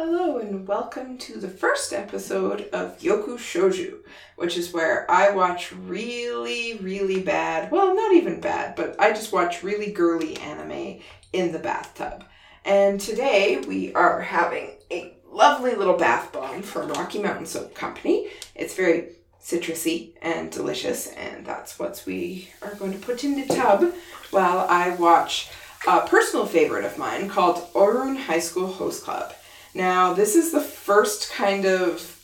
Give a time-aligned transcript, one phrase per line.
[0.00, 3.96] Hello and welcome to the first episode of Yoku Shouju,
[4.36, 9.32] which is where I watch really, really bad, well, not even bad, but I just
[9.32, 11.00] watch really girly anime
[11.32, 12.22] in the bathtub.
[12.64, 18.28] And today we are having a lovely little bath bomb from Rocky Mountain Soap Company.
[18.54, 23.52] It's very citrusy and delicious, and that's what we are going to put in the
[23.52, 23.92] tub
[24.30, 25.50] while I watch
[25.88, 29.34] a personal favorite of mine called Ouran High School Host Club.
[29.78, 32.20] Now, this is the first kind of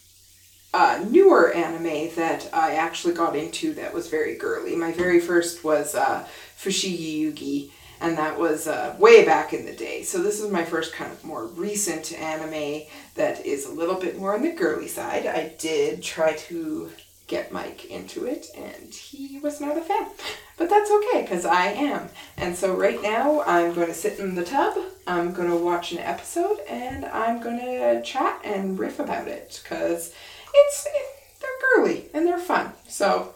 [0.75, 4.75] uh, newer anime that I actually got into that was very girly.
[4.75, 6.27] My very first was uh,
[6.59, 10.03] Fushigi Yugi, and that was uh, way back in the day.
[10.03, 12.83] So, this is my first kind of more recent anime
[13.15, 15.25] that is a little bit more on the girly side.
[15.25, 16.91] I did try to
[17.27, 20.09] get Mike into it, and he was not a fan.
[20.57, 22.09] But that's okay, because I am.
[22.37, 25.93] And so right now, I'm going to sit in the tub, I'm going to watch
[25.93, 30.15] an episode, and I'm going to chat and riff about it, because
[30.55, 31.07] it's, it,
[31.41, 32.73] they're girly, and they're fun.
[32.89, 33.35] So,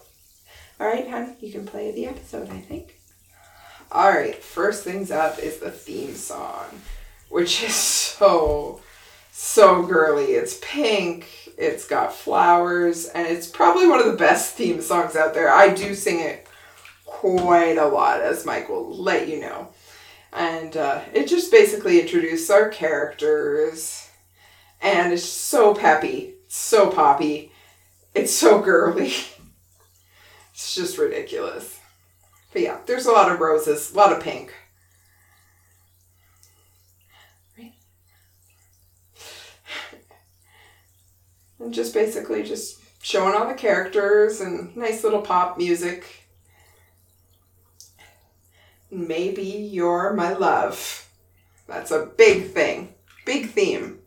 [0.81, 2.99] alright, honey, you can play the episode, I think.
[3.91, 6.67] Alright, first things up is the theme song,
[7.31, 7.75] which is
[8.19, 8.81] so,
[9.41, 10.33] so girly.
[10.33, 15.33] It's pink, it's got flowers, and it's probably one of the best theme songs out
[15.33, 15.49] there.
[15.49, 16.49] I do sing it
[17.05, 19.69] quite a lot, as Mike will let you know.
[20.33, 24.09] And uh, it just basically introduces our characters,
[24.83, 27.53] and it's so peppy, so poppy,
[28.17, 29.13] it's so girly.
[30.53, 31.79] it's just ridiculous.
[32.53, 34.53] But yeah, there's a lot of roses, a lot of pink.
[41.59, 46.05] And just basically just showing all the characters and nice little pop music.
[48.91, 51.09] Maybe you're my love.
[51.67, 53.99] That's a big thing, big theme.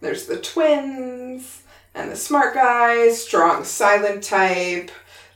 [0.00, 1.62] There's the twins
[1.94, 4.90] and the smart guy, strong silent type,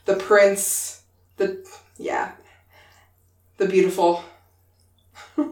[0.05, 1.03] the prince,
[1.37, 1.65] the
[1.97, 2.33] yeah,
[3.57, 4.23] the beautiful.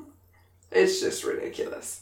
[0.71, 2.01] it's just ridiculous.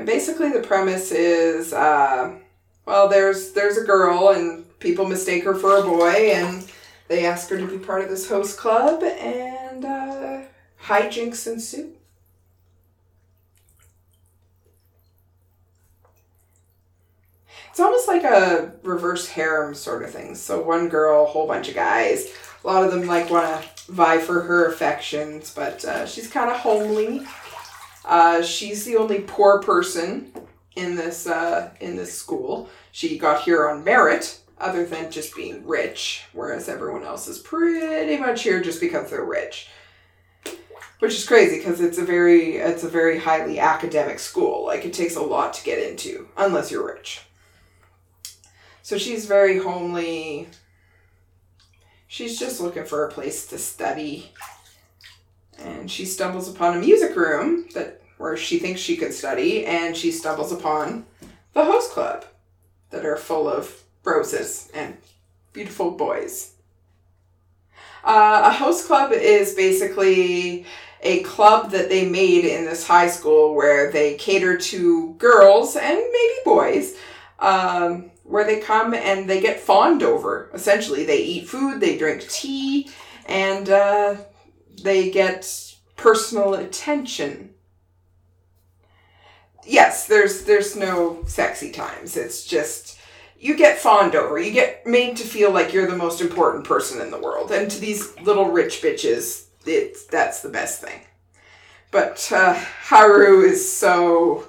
[0.00, 2.34] And basically, the premise is, uh,
[2.86, 6.66] well, there's there's a girl, and people mistake her for a boy, and
[7.08, 10.40] they ask her to be part of this host club, and uh,
[10.82, 11.92] hijinks ensue.
[17.68, 20.34] It's almost like a reverse harem sort of thing.
[20.34, 22.32] So one girl, a whole bunch of guys.
[22.64, 26.50] A lot of them like want to vie for her affections, but uh, she's kind
[26.50, 27.26] of homely
[28.04, 30.32] uh, she's the only poor person
[30.76, 32.68] in this uh, in this school.
[32.92, 38.16] She got here on merit, other than just being rich, whereas everyone else is pretty
[38.16, 39.68] much here just because they're rich.
[40.98, 44.66] Which is crazy because it's a very it's a very highly academic school.
[44.66, 47.22] Like it takes a lot to get into, unless you're rich.
[48.82, 50.48] So she's very homely.
[52.06, 54.32] She's just looking for a place to study
[55.60, 59.96] and she stumbles upon a music room that where she thinks she could study, and
[59.96, 61.06] she stumbles upon
[61.54, 62.26] the host club
[62.90, 64.96] that are full of roses and
[65.52, 66.52] beautiful boys.
[68.04, 70.66] Uh, a host club is basically
[71.02, 75.96] a club that they made in this high school where they cater to girls and
[75.96, 76.96] maybe boys,
[77.38, 80.50] um, where they come and they get fawned over.
[80.52, 82.90] Essentially, they eat food, they drink tea,
[83.26, 84.16] and uh,
[84.82, 87.54] they get personal attention.
[89.66, 92.16] Yes, there's there's no sexy times.
[92.16, 92.98] It's just
[93.38, 94.38] you get fawned over.
[94.38, 97.50] You get made to feel like you're the most important person in the world.
[97.50, 101.00] And to these little rich bitches, it's that's the best thing.
[101.90, 104.48] But uh, Haru is so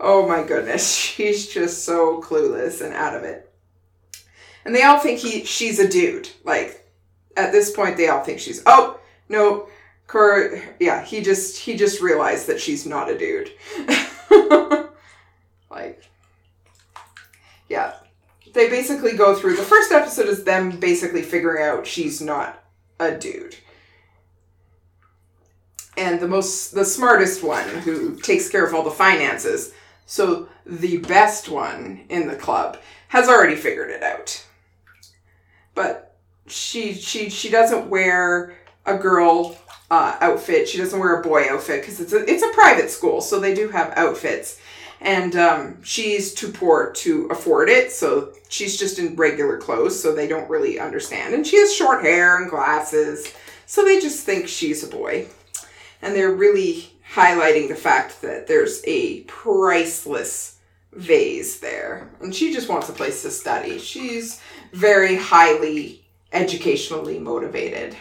[0.00, 3.52] Oh my goodness, she's just so clueless and out of it.
[4.64, 6.28] And they all think he she's a dude.
[6.44, 6.87] Like
[7.38, 8.98] at this point they all think she's oh
[9.28, 9.68] no
[10.06, 13.52] Kurt yeah he just he just realized that she's not a dude.
[15.70, 16.02] Like
[17.68, 17.94] yeah.
[18.52, 22.64] They basically go through the first episode is them basically figuring out she's not
[22.98, 23.56] a dude.
[25.96, 29.72] And the most the smartest one who takes care of all the finances
[30.06, 34.44] so the best one in the club has already figured it out.
[35.74, 36.07] But
[36.48, 39.56] she she she doesn't wear a girl
[39.90, 40.68] uh, outfit.
[40.68, 43.54] She doesn't wear a boy outfit because it's a it's a private school, so they
[43.54, 44.60] do have outfits.
[45.00, 50.12] And um, she's too poor to afford it, so she's just in regular clothes, so
[50.12, 51.34] they don't really understand.
[51.34, 53.32] And she has short hair and glasses,
[53.64, 55.28] so they just think she's a boy.
[56.02, 60.58] And they're really highlighting the fact that there's a priceless
[60.92, 62.10] vase there.
[62.20, 63.78] And she just wants a place to study.
[63.78, 64.40] She's
[64.72, 67.96] very highly educationally motivated.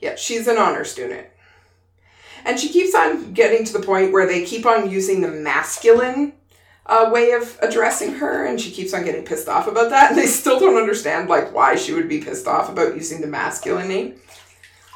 [0.00, 1.26] Yeah, she's an honor student.
[2.44, 6.34] And she keeps on getting to the point where they keep on using the masculine
[6.86, 10.10] uh, way of addressing her, and she keeps on getting pissed off about that.
[10.10, 13.26] And they still don't understand like why she would be pissed off about using the
[13.26, 14.20] masculine name.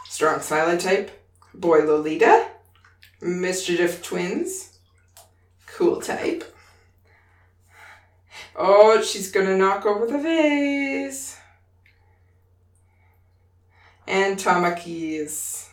[0.09, 1.11] Strong silent type,
[1.53, 2.49] boy Lolita,
[3.21, 4.79] mischief twins,
[5.67, 6.52] cool type.
[8.55, 11.39] Oh, she's gonna knock over the vase.
[14.07, 15.69] And Tamakis.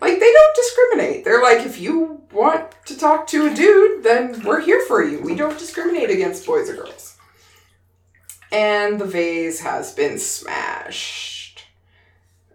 [0.00, 1.24] Like, they don't discriminate.
[1.24, 5.20] They're like, if you want to talk to a dude, then we're here for you.
[5.20, 7.16] We don't discriminate against boys or girls.
[8.52, 11.64] And the vase has been smashed.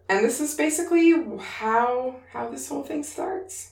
[0.08, 3.71] And this is basically how how this whole thing starts.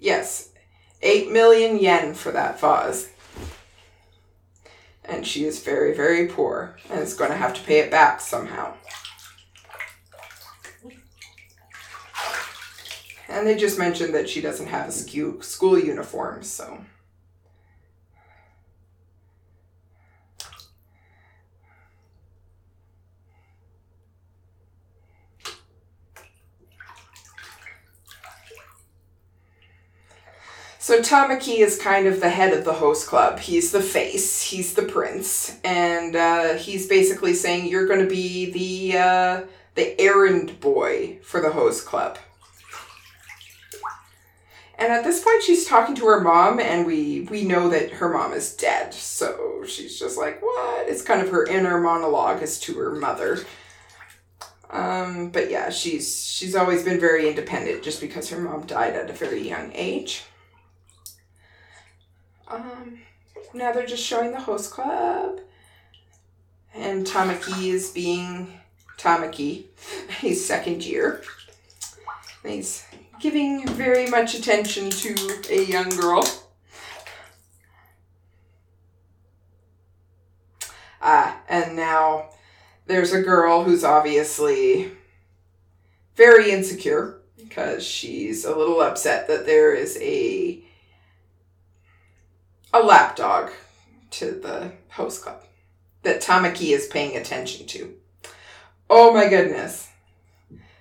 [0.00, 0.48] Yes,
[1.02, 3.10] 8 million yen for that vase
[5.10, 8.20] and she is very, very poor and is going to have to pay it back
[8.20, 8.74] somehow.
[13.28, 14.92] And they just mentioned that she doesn't have a
[15.42, 16.84] school uniform, so.
[30.90, 33.38] So Tamaki is kind of the head of the host club.
[33.38, 34.42] He's the face.
[34.42, 39.42] He's the prince, and uh, he's basically saying you're going to be the uh,
[39.76, 42.18] the errand boy for the host club.
[44.80, 48.08] And at this point, she's talking to her mom, and we we know that her
[48.08, 48.92] mom is dead.
[48.92, 53.38] So she's just like, "What?" It's kind of her inner monologue as to her mother.
[54.70, 59.08] Um, but yeah, she's she's always been very independent, just because her mom died at
[59.08, 60.24] a very young age.
[62.50, 62.98] Um,
[63.54, 65.40] now they're just showing the host club.
[66.74, 68.60] And Tamaki is being
[68.98, 69.64] Tamaki.
[70.20, 71.22] He's second year.
[72.42, 72.84] he's
[73.20, 76.24] giving very much attention to a young girl.
[81.02, 82.30] Ah, and now
[82.86, 84.92] there's a girl who's obviously
[86.16, 90.62] very insecure because she's a little upset that there is a
[92.72, 93.50] a lapdog
[94.10, 95.42] to the host club
[96.02, 97.94] that Tamaki is paying attention to.
[98.88, 99.88] Oh my goodness.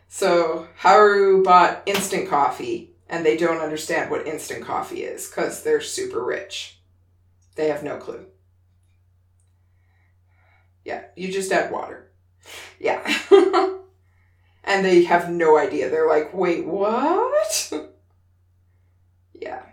[0.08, 5.82] So Haru bought instant coffee and they don't understand what instant coffee is because they're
[5.82, 6.80] super rich.
[7.56, 8.26] They have no clue.
[10.86, 12.10] Yeah, you just add water.
[12.80, 13.02] Yeah.
[14.64, 15.90] and they have no idea.
[15.90, 17.74] They're like, wait, what?
[19.34, 19.64] yeah.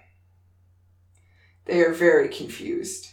[1.66, 3.10] They are very confused.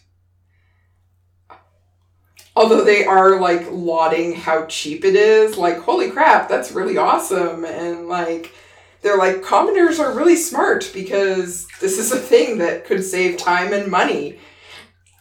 [2.55, 7.65] Although they are like lauding how cheap it is, like, holy crap, that's really awesome.
[7.65, 8.53] And like,
[9.01, 13.73] they're like, commoners are really smart because this is a thing that could save time
[13.73, 14.39] and money.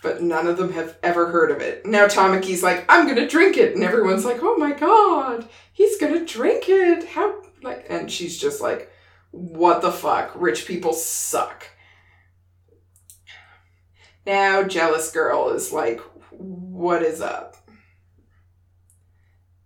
[0.03, 1.87] But none of them have ever heard of it.
[1.87, 3.75] Now Tamaki's like, I'm gonna drink it.
[3.75, 7.09] And everyone's like, oh my god, he's gonna drink it.
[7.09, 8.91] How, like, and she's just like,
[9.31, 10.33] what the fuck?
[10.35, 11.67] Rich people suck.
[14.25, 16.01] Now, jealous girl is like,
[16.31, 17.57] what is up?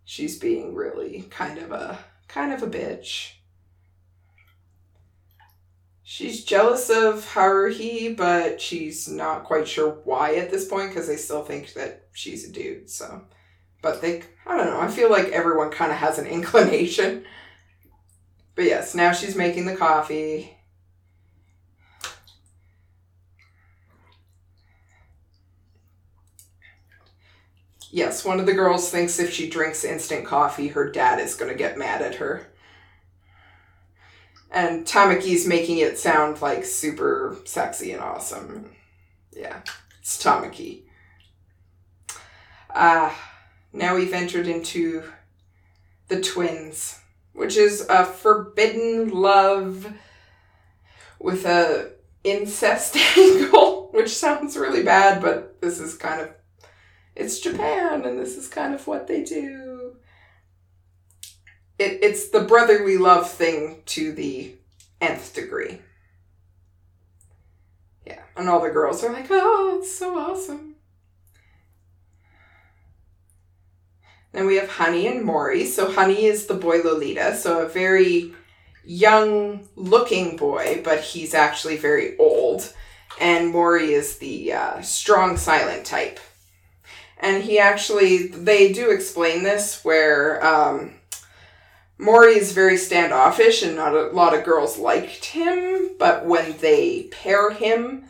[0.05, 1.99] She's being really kind of a
[2.29, 3.33] kind of a bitch.
[6.03, 11.17] She's jealous of Haruhi, but she's not quite sure why at this point because they
[11.17, 12.89] still think that she's a dude.
[12.89, 13.25] So,
[13.83, 14.81] but they, I don't know.
[14.81, 17.25] I feel like everyone kind of has an inclination.
[18.55, 20.56] But yes, now she's making the coffee.
[27.91, 31.51] Yes, one of the girls thinks if she drinks instant coffee, her dad is going
[31.51, 32.47] to get mad at her.
[34.51, 38.73] And Tamaki's making it sound like super sexy and awesome.
[39.33, 39.61] Yeah,
[40.01, 40.83] it's Tamaki.
[42.75, 43.15] Ah, uh,
[43.73, 45.03] now we've entered into
[46.09, 47.01] the twins,
[47.33, 49.93] which is a forbidden love
[51.19, 51.93] with a
[52.25, 56.31] incest angle, which sounds really bad, but this is kind of
[57.17, 59.97] it's Japan and this is kind of what they do.
[61.79, 64.55] it, it's the brotherly love thing to the
[65.01, 65.81] nth degree.
[68.07, 70.77] Yeah, and all the girls are like, oh, it's so awesome.
[74.33, 75.65] Then we have Honey and Mori.
[75.65, 78.35] So Honey is the boy Lolita, so a very
[78.85, 82.73] young looking boy, but he's actually very old.
[83.19, 86.21] And Mori is the uh, strong silent type.
[87.19, 90.95] And he actually, they do explain this where um,
[91.99, 97.05] Mori is very standoffish and not a lot of girls liked him, but when they
[97.05, 98.05] pair him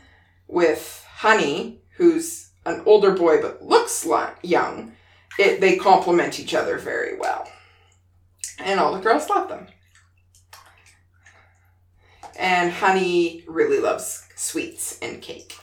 [0.49, 4.07] with Honey, who's an older boy but looks
[4.43, 4.93] young,
[5.39, 7.49] it, they complement each other very well.
[8.59, 9.69] And all the girls love them.
[12.39, 15.57] And Honey really loves sweets and cake.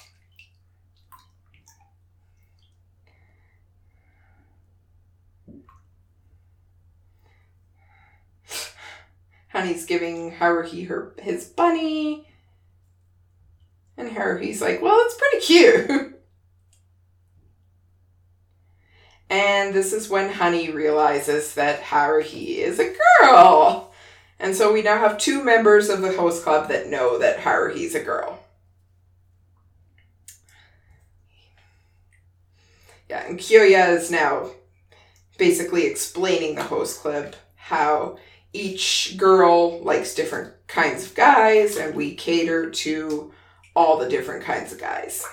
[9.54, 12.28] Honey's giving Haruhi her his bunny.
[13.96, 16.20] And Haruhi's like, well, it's pretty cute.
[19.30, 23.94] and this is when Honey realizes that Haruhi is a girl.
[24.40, 27.94] And so we now have two members of the host club that know that Haruhi's
[27.94, 28.40] a girl.
[33.08, 34.50] Yeah, and Kyoya is now
[35.38, 38.18] basically explaining the host club how
[38.54, 43.34] each girl likes different kinds of guys and we cater to
[43.76, 45.26] all the different kinds of guys.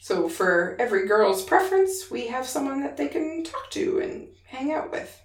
[0.00, 4.72] So for every girl's preference, we have someone that they can talk to and hang
[4.72, 5.22] out with.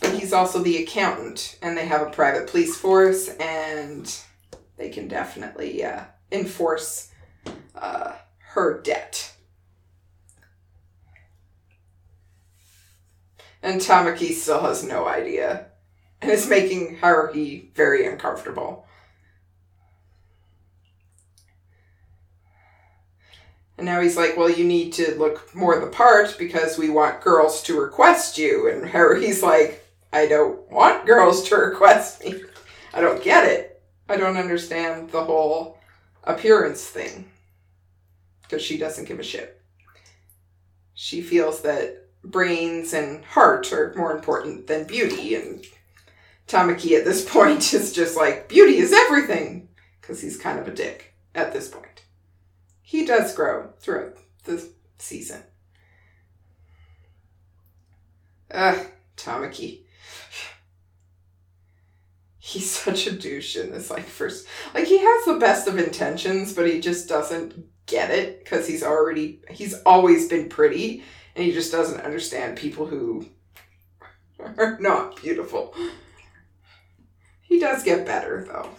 [0.00, 4.12] But he's also the accountant, and they have a private police force, and
[4.76, 7.12] they can definitely uh, enforce
[7.76, 9.33] uh, her debt.
[13.64, 15.68] And Tamaki still has no idea
[16.20, 18.86] and is making Haruhi very uncomfortable.
[23.78, 27.22] And now he's like, well, you need to look more the part because we want
[27.22, 28.68] girls to request you.
[28.68, 32.42] And Haruhi's like, I don't want girls to request me.
[32.92, 33.82] I don't get it.
[34.10, 35.80] I don't understand the whole
[36.24, 37.30] appearance thing.
[38.42, 39.58] Because she doesn't give a shit.
[40.92, 45.34] She feels that brains and heart are more important than beauty.
[45.34, 45.64] And
[46.48, 49.68] Tamaki at this point is just like, beauty is everything.
[50.00, 52.02] Because he's kind of a dick at this point.
[52.82, 55.42] He does grow throughout the season.
[58.50, 59.80] Ugh, Tamaki.
[62.38, 64.46] He's such a douche in this, like, first.
[64.74, 67.54] Like, he has the best of intentions, but he just doesn't
[67.86, 69.40] get it because he's already.
[69.50, 71.02] He's always been pretty
[71.34, 73.26] and he just doesn't understand people who
[74.38, 75.74] are not beautiful.
[77.42, 78.70] He does get better though.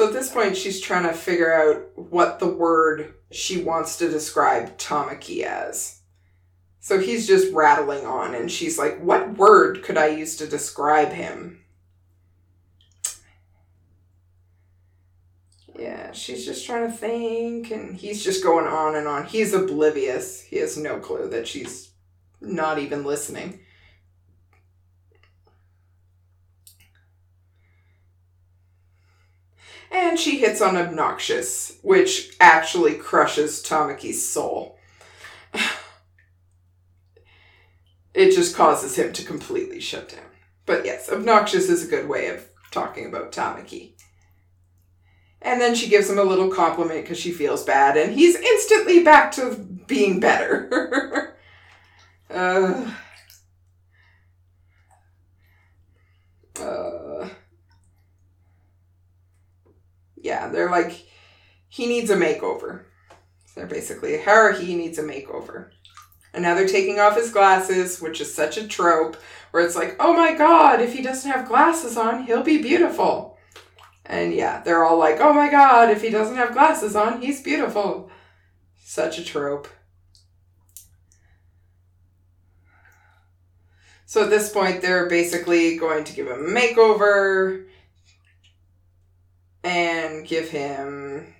[0.00, 4.08] So at this point, she's trying to figure out what the word she wants to
[4.08, 6.00] describe Tamaki as.
[6.78, 11.12] So he's just rattling on, and she's like, What word could I use to describe
[11.12, 11.59] him?
[15.78, 19.26] Yeah, she's just trying to think, and he's just going on and on.
[19.26, 20.40] He's oblivious.
[20.40, 21.90] He has no clue that she's
[22.40, 23.60] not even listening.
[29.92, 34.78] And she hits on obnoxious, which actually crushes Tamaki's soul.
[38.14, 40.20] it just causes him to completely shut down.
[40.64, 43.94] But yes, obnoxious is a good way of talking about Tamaki.
[45.42, 49.02] And then she gives him a little compliment because she feels bad, and he's instantly
[49.02, 49.54] back to
[49.86, 51.36] being better.
[52.30, 52.90] uh,
[56.60, 57.28] uh,
[60.16, 61.06] yeah, they're like,
[61.68, 62.84] he needs a makeover.
[63.54, 65.70] They're basically, Haruhi needs a makeover.
[66.32, 69.16] And now they're taking off his glasses, which is such a trope,
[69.50, 73.29] where it's like, oh my god, if he doesn't have glasses on, he'll be beautiful.
[74.10, 77.40] And yeah, they're all like, oh my god, if he doesn't have glasses on, he's
[77.40, 78.10] beautiful.
[78.82, 79.68] Such a trope.
[84.06, 87.66] So at this point, they're basically going to give him a makeover
[89.62, 91.32] and give him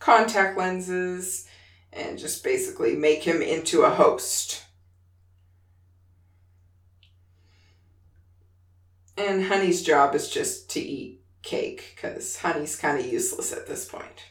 [0.00, 1.46] contact lenses
[1.92, 4.64] and just basically make him into a host.
[9.16, 13.84] And Honey's job is just to eat cake because honey's kind of useless at this
[13.84, 14.24] point.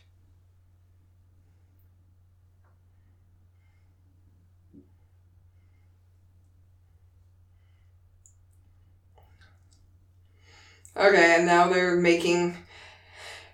[10.96, 12.58] Okay, and now they're making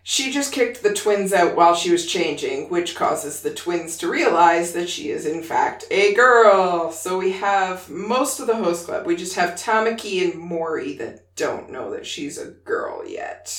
[0.10, 4.10] she just kicked the twins out while she was changing, which causes the twins to
[4.10, 6.94] realize that she is, in fact, a girl.
[6.94, 9.06] So we have most of the host club.
[9.06, 13.50] We just have Tamaki and Mori that don't know that she's a girl yet.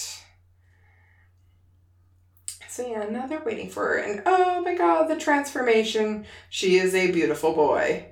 [2.66, 3.98] So yeah, now they're waiting for her.
[3.98, 6.24] And oh my god, the transformation.
[6.48, 8.06] She is a beautiful boy.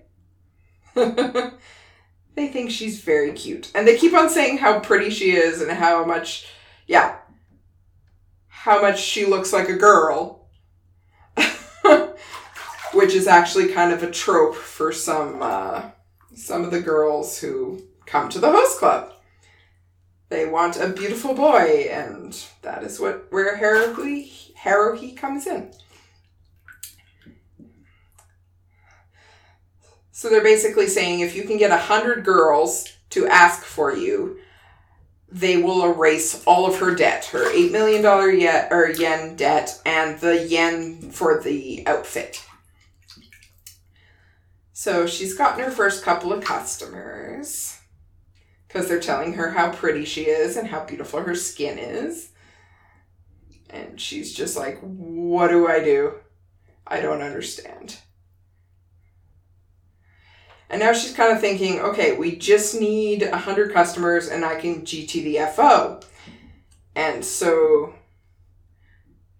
[0.95, 3.73] they think she's very cute.
[3.75, 6.47] And they keep on saying how pretty she is and how much,
[6.87, 7.17] yeah,
[8.67, 10.49] how much she looks like a girl.
[12.93, 15.91] Which is actually kind of a trope for some uh,
[16.35, 19.13] some of the girls who come to the host club.
[20.31, 25.71] They want a beautiful boy, and that is what where Haruhi Haruhi comes in.
[30.11, 34.41] So they're basically saying if you can get a hundred girls to ask for you,
[35.31, 39.81] they will erase all of her debt, her eight million dollar yen or yen debt,
[39.85, 42.45] and the yen for the outfit.
[44.73, 47.79] So she's gotten her first couple of customers
[48.69, 52.31] because they're telling her how pretty she is and how beautiful her skin is.
[53.71, 56.15] And she's just like, What do I do?
[56.87, 57.97] I don't understand.
[60.69, 64.83] And now she's kind of thinking, okay, we just need 100 customers and I can
[64.83, 66.01] GT the FO.
[66.95, 67.95] And so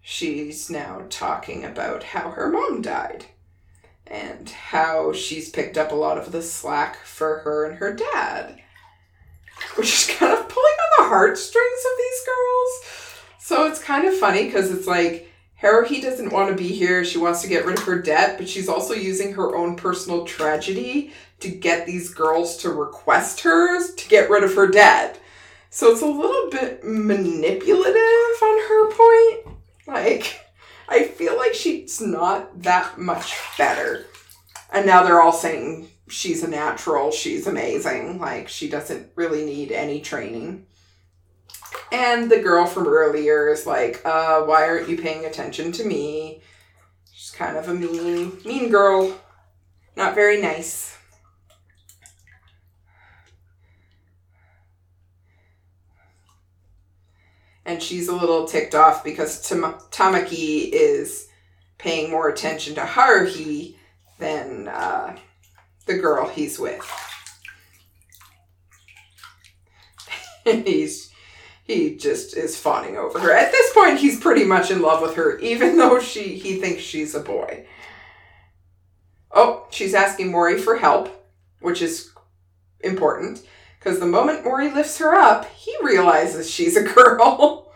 [0.01, 3.25] she's now talking about how her mom died
[4.05, 8.61] and how she's picked up a lot of the slack for her and her dad.
[9.75, 13.25] Which is kind of pulling on the heartstrings of these girls.
[13.39, 15.26] So it's kind of funny because it's like,
[15.61, 17.03] Haruhi doesn't want to be here.
[17.03, 20.23] She wants to get rid of her debt, but she's also using her own personal
[20.23, 25.19] tragedy to get these girls to request her to get rid of her debt.
[25.71, 29.57] So it's a little bit manipulative on her point.
[29.87, 30.41] Like,
[30.87, 34.05] I feel like she's not that much better.
[34.71, 38.19] And now they're all saying she's a natural, she's amazing.
[38.19, 40.66] Like, she doesn't really need any training.
[41.91, 46.41] And the girl from earlier is like, uh, why aren't you paying attention to me?
[47.13, 49.17] She's kind of a mean, mean girl.
[49.95, 50.97] Not very nice.
[57.65, 61.27] And she's a little ticked off because Tam- Tamaki is
[61.77, 63.75] paying more attention to Haruhi
[64.19, 65.17] than uh,
[65.85, 66.85] the girl he's with.
[70.65, 71.11] he's
[71.67, 73.31] he just is fawning over her.
[73.31, 76.81] At this point, he's pretty much in love with her, even though she he thinks
[76.81, 77.67] she's a boy.
[79.31, 81.09] Oh, she's asking Mori for help,
[81.59, 82.11] which is
[82.79, 83.45] important
[83.77, 87.69] because the moment Mori lifts her up, he realizes she's a girl.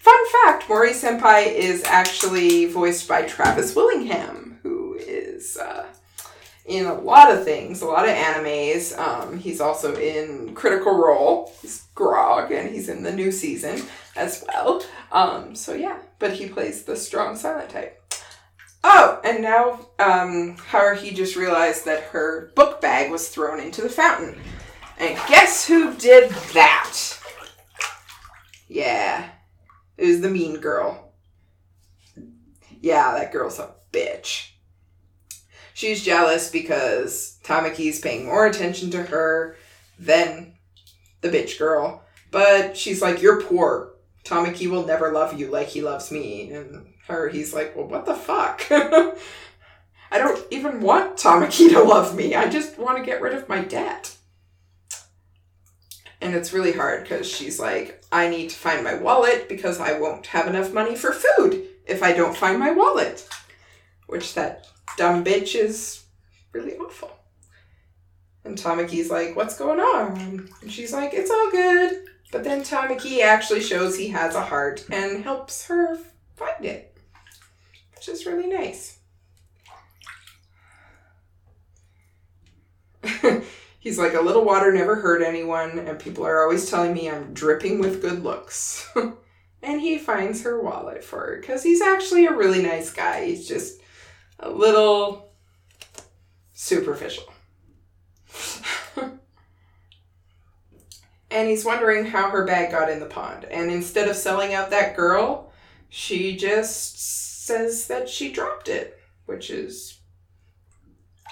[0.00, 5.58] Fun fact: Mori Senpai is actually voiced by Travis Willingham, who is.
[5.58, 5.84] Uh,
[6.68, 8.96] in a lot of things, a lot of animes.
[8.96, 11.52] Um, he's also in Critical Role.
[11.60, 13.82] He's Grog, and he's in the new season
[14.14, 14.82] as well.
[15.10, 17.94] Um, so yeah, but he plays the strong silent type.
[18.84, 23.88] Oh, and now um, Haruhi just realized that her book bag was thrown into the
[23.88, 24.38] fountain.
[24.98, 26.96] And guess who did that?
[28.68, 29.30] Yeah,
[29.96, 31.14] it was the mean girl.
[32.80, 34.50] Yeah, that girl's a bitch.
[35.78, 39.54] She's jealous because Tamaki's paying more attention to her
[39.96, 40.54] than
[41.20, 42.02] the bitch girl.
[42.32, 43.92] But she's like, You're poor.
[44.24, 46.50] Tamaki will never love you like he loves me.
[46.50, 48.66] And her, he's like, Well, what the fuck?
[48.72, 52.34] I don't even want Tamaki to love me.
[52.34, 54.16] I just want to get rid of my debt.
[56.20, 59.96] And it's really hard because she's like, I need to find my wallet because I
[59.96, 63.28] won't have enough money for food if I don't find my wallet.
[64.08, 64.66] Which that
[64.98, 66.04] dumb bitch is
[66.52, 67.10] really awful.
[68.44, 70.50] And Tamaki's like, what's going on?
[70.60, 72.04] And she's like, it's all good.
[72.30, 75.98] But then Tamaki actually shows he has a heart and helps her
[76.36, 76.94] find it,
[77.94, 78.98] which is really nice.
[83.80, 87.32] He's like, a little water never hurt anyone, and people are always telling me I'm
[87.32, 88.90] dripping with good looks.
[89.62, 93.24] and he finds her wallet for her because he's actually a really nice guy.
[93.26, 93.80] He's just
[94.38, 95.32] a little
[96.52, 97.32] superficial.
[101.30, 103.44] and he's wondering how her bag got in the pond.
[103.44, 105.52] And instead of selling out that girl,
[105.88, 109.98] she just says that she dropped it, which is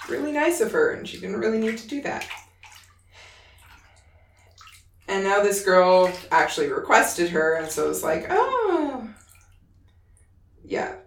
[0.09, 2.27] really nice of her, and she didn't really need to do that.
[5.07, 8.66] And now this girl actually requested her, and so it's like, oh.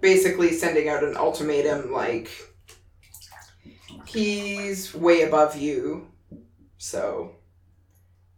[0.00, 2.30] Basically sending out an ultimatum like,
[4.06, 6.08] he's way above you,
[6.78, 7.36] so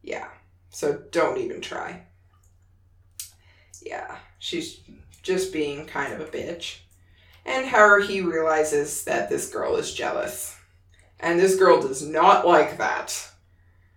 [0.03, 0.29] yeah.
[0.71, 2.03] So don't even try.
[3.83, 4.81] Yeah, she's
[5.23, 6.79] just being kind of a bitch.
[7.45, 10.57] And Haruhi realizes that this girl is jealous.
[11.21, 13.31] And this girl does not like that.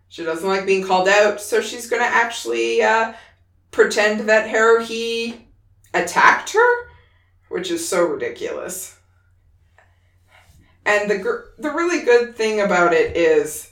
[0.08, 3.14] She doesn't like being called out, so she's gonna actually uh,
[3.72, 5.40] pretend that Haruhi
[5.94, 6.85] attacked her,
[7.56, 9.00] which is so ridiculous.
[10.86, 13.72] And the gr- the really good thing about it is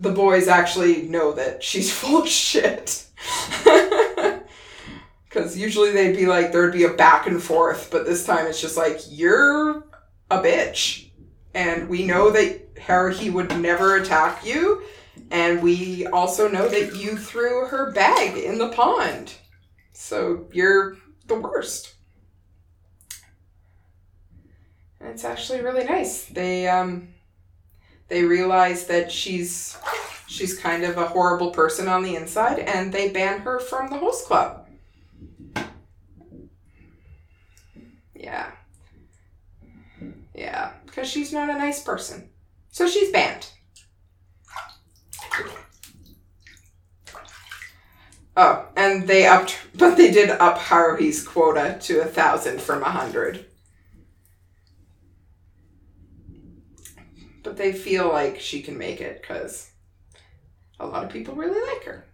[0.00, 3.06] the boys actually know that she's full of shit.
[5.28, 8.60] Because usually they'd be like, there'd be a back and forth, but this time it's
[8.60, 9.84] just like, you're
[10.28, 11.10] a bitch.
[11.54, 14.82] And we know that Haruhi would never attack you.
[15.30, 19.34] And we also know that you threw her bag in the pond.
[19.92, 20.96] So you're
[21.28, 21.94] the worst.
[25.00, 26.24] And it's actually really nice.
[26.26, 27.08] They um
[28.08, 29.76] they realize that she's
[30.28, 33.98] she's kind of a horrible person on the inside and they ban her from the
[33.98, 34.66] host club.
[38.14, 38.50] Yeah.
[40.34, 42.28] Yeah, because she's not a nice person.
[42.70, 43.48] So she's banned.
[48.36, 52.90] Oh, and they upped, but they did up Haruhi's quota to a thousand from a
[52.90, 53.49] hundred.
[57.42, 59.70] But they feel like she can make it because
[60.78, 62.04] a lot of people really like her.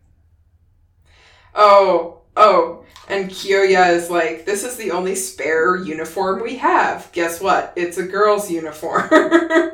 [1.55, 7.11] Oh, oh, and Kyoya is like, this is the only spare uniform we have.
[7.12, 7.73] Guess what?
[7.77, 9.09] It's a girl's uniform.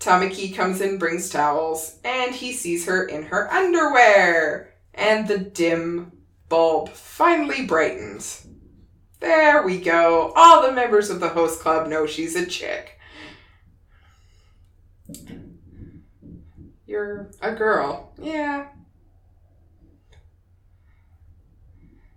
[0.00, 4.74] Tamaki comes in, brings towels, and he sees her in her underwear.
[4.92, 6.12] And the dim
[6.48, 8.46] bulb finally brightens.
[9.20, 10.32] There we go.
[10.36, 12.98] All the members of the host club know she's a chick.
[16.86, 18.12] You're a girl.
[18.18, 18.68] Yeah.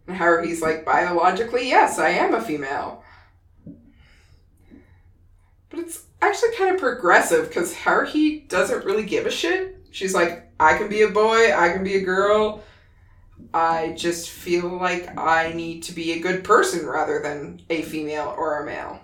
[0.07, 3.03] And Haruhi's like, biologically, yes, I am a female.
[5.69, 9.75] But it's actually kind of progressive because Haruhi doesn't really give a shit.
[9.91, 12.63] She's like, I can be a boy, I can be a girl.
[13.53, 18.33] I just feel like I need to be a good person rather than a female
[18.37, 18.99] or a male.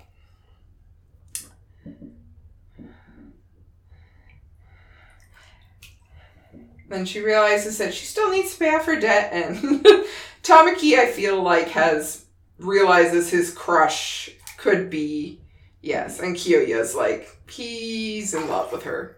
[6.94, 9.84] Then she realizes that she still needs to pay off her debt, and
[10.44, 12.26] Tamaki, I feel like, has
[12.60, 15.42] realizes his crush could be
[15.82, 19.18] yes, and Kyoya's like he's in love with her.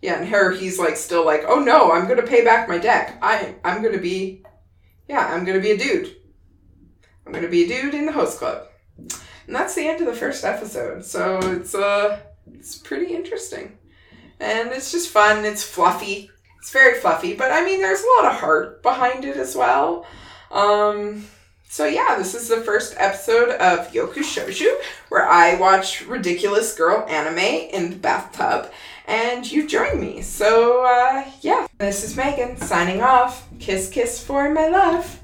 [0.00, 3.18] Yeah, and her he's like still like, oh no, I'm gonna pay back my debt.
[3.20, 4.44] I I'm gonna be,
[5.08, 6.16] yeah, I'm gonna be a dude.
[7.26, 10.18] I'm gonna be a dude in the host club, and that's the end of the
[10.18, 11.04] first episode.
[11.04, 13.78] So it's uh it's pretty interesting,
[14.40, 15.44] and it's just fun.
[15.44, 16.30] It's fluffy.
[16.58, 20.06] It's very fluffy, but I mean, there's a lot of heart behind it as well.
[20.50, 21.26] Um,
[21.68, 24.70] so yeah, this is the first episode of Yoku Shouju,
[25.08, 28.70] where I watch ridiculous girl anime in the bathtub,
[29.06, 30.22] and you join me.
[30.22, 33.48] So uh, yeah, this is Megan signing off.
[33.58, 35.20] Kiss, kiss for my love.